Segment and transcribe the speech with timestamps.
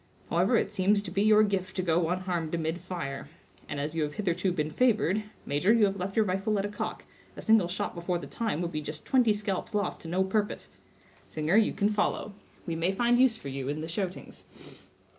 [0.31, 3.29] However, it seems to be your gift to go unharmed amid fire;
[3.69, 7.03] and as you have hitherto been favored—major, you have left your rifle at a cock;
[7.35, 11.55] a single shot before the time would be just twenty scalps lost to no purpose—singer,
[11.55, 12.33] you can follow;
[12.65, 14.45] we may find use for you in the shoutings."